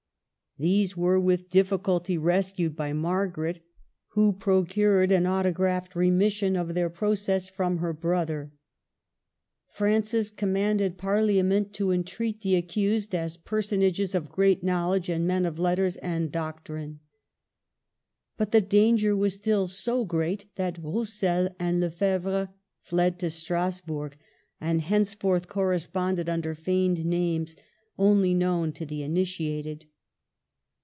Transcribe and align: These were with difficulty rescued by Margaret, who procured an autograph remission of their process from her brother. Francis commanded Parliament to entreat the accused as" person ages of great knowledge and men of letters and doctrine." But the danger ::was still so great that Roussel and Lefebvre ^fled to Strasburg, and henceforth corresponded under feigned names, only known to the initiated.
These 0.57 0.95
were 0.97 1.19
with 1.19 1.49
difficulty 1.49 2.17
rescued 2.17 2.75
by 2.75 2.91
Margaret, 2.91 3.63
who 4.09 4.33
procured 4.33 5.09
an 5.09 5.25
autograph 5.25 5.95
remission 5.95 6.57
of 6.57 6.73
their 6.73 6.89
process 6.89 7.47
from 7.47 7.77
her 7.77 7.93
brother. 7.93 8.51
Francis 9.69 10.29
commanded 10.29 10.97
Parliament 10.97 11.71
to 11.75 11.91
entreat 11.91 12.41
the 12.41 12.57
accused 12.57 13.15
as" 13.15 13.37
person 13.53 13.81
ages 13.81 14.13
of 14.13 14.29
great 14.29 14.61
knowledge 14.61 15.07
and 15.09 15.25
men 15.25 15.45
of 15.45 15.57
letters 15.57 15.95
and 15.97 16.33
doctrine." 16.33 16.99
But 18.37 18.51
the 18.51 18.61
danger 18.61 19.15
::was 19.15 19.33
still 19.33 19.67
so 19.67 20.03
great 20.03 20.47
that 20.57 20.83
Roussel 20.83 21.55
and 21.59 21.79
Lefebvre 21.79 22.49
^fled 22.87 23.17
to 23.19 23.29
Strasburg, 23.29 24.15
and 24.59 24.81
henceforth 24.81 25.47
corresponded 25.47 26.27
under 26.27 26.53
feigned 26.53 27.03
names, 27.05 27.55
only 27.97 28.33
known 28.35 28.73
to 28.73 28.85
the 28.85 29.01
initiated. 29.01 29.85